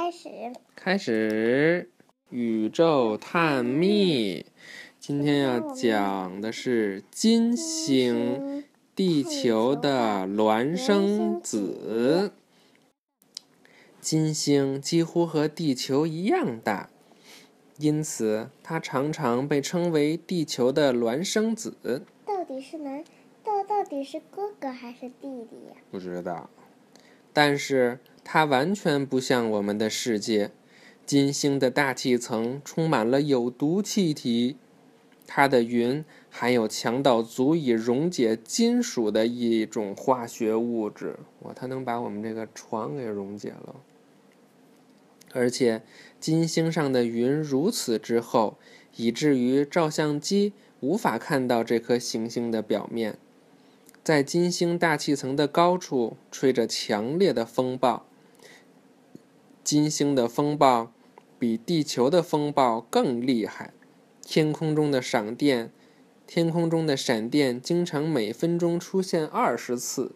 [0.00, 0.30] 开始，
[0.74, 1.90] 开始
[2.30, 4.46] 宇宙探秘。
[4.98, 8.64] 今天要讲的是金星、
[8.96, 12.32] 地球的孪生子。
[14.00, 16.88] 金星几乎和地球一样大，
[17.76, 22.06] 因此它常常被称为地球的孪生子。
[22.24, 23.04] 到底是男，
[23.44, 25.76] 到到底是哥哥还是弟弟呀？
[25.90, 26.48] 不知道，
[27.32, 30.50] 但是它完全不像我们的世界。
[31.06, 34.56] 金星的大气层充满了有毒气体，
[35.26, 41.16] 它的云含有强到足以溶解金属的一种化学物质。
[41.40, 43.76] 哇，它能把我们这个床给溶解了。
[45.32, 45.82] 而且，
[46.20, 48.56] 金星上的云如此之厚，
[48.96, 53.16] 以至于照相机无法看到这颗行星的表面。
[54.02, 58.06] 在金星大气层的高处，吹着强烈的风暴。
[59.62, 60.92] 金星的风暴
[61.38, 63.72] 比地球的风暴更厉害，
[64.22, 65.70] 天空中的闪电，
[66.26, 70.12] 天空中的闪电经常每分钟出现二十次。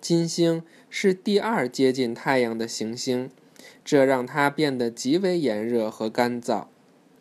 [0.00, 3.30] 金星是第二接近太阳的行星。
[3.84, 6.66] 这让它变得极为炎热和干燥。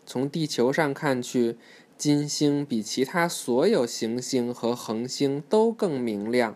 [0.05, 1.57] 从地球上看去，
[2.01, 6.55] 金星比其他所有行星和恒星都更明亮。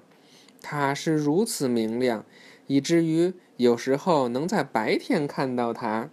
[0.59, 2.25] 它是如此明亮，
[2.65, 6.09] 以至于有时候能在白天看到它。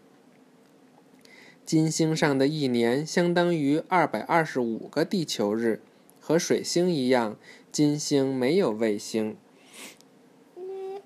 [1.64, 5.80] 金星上的一年相当于二百二十五个地球日。
[6.20, 7.38] 和水星一样，
[7.72, 9.38] 金星没有卫星。
[10.56, 11.00] 嗯，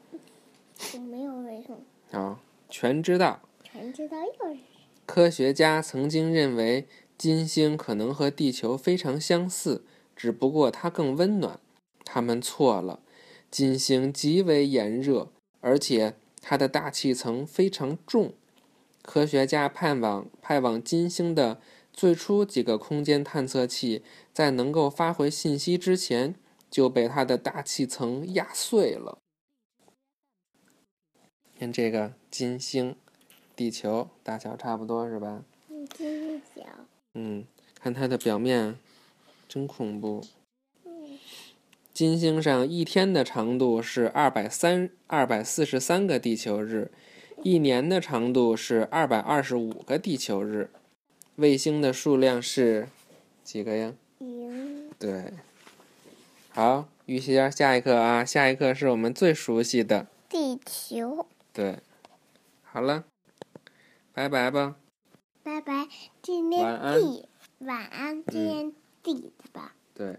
[1.09, 1.77] 没有卫星。
[2.11, 2.41] 啊。
[2.69, 3.41] 全知道。
[3.63, 4.59] 全知道又是
[5.07, 6.89] 科学家曾经认为
[7.19, 11.59] 金星可能和地球非常相似，只不过它更温暖。
[12.05, 13.01] 他们错了。
[13.51, 15.29] 金星极为炎热，
[15.61, 18.35] 而且它的大气层非常重。
[19.03, 21.61] 科学家盼望派往金星的
[21.93, 26.35] 最初几个空间探测器，在能够发回信息之前，
[26.69, 29.19] 就被它的大气层压碎了。
[31.59, 32.97] 看这个金星，
[33.55, 35.45] 地球大小差不多是吧？
[35.71, 36.63] 嗯，金小。
[37.19, 37.47] 嗯，
[37.81, 38.79] 看它的表面，
[39.49, 40.23] 真恐怖。
[40.85, 41.19] 嗯。
[41.95, 46.91] 金星上一天的长度是二百三二百四十三个地球日，
[47.43, 50.69] 一年的长度是二百二十五个地球日。
[51.37, 52.89] 卫星的数量是
[53.43, 53.95] 几个呀？
[54.19, 54.91] 零。
[54.99, 55.33] 对。
[56.51, 61.27] 好，玉溪下一课啊，下一课是我们最熟悉的地球。
[61.55, 61.79] 对，
[62.63, 63.05] 好了，
[64.13, 64.77] 拜拜吧。
[65.47, 65.87] 拜拜，
[66.23, 69.77] 今天地晚安，今天地的吧。
[69.95, 70.19] 对。